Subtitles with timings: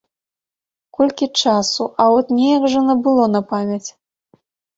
[0.99, 3.89] Колькі часу, а от неяк жа набыло на памяць.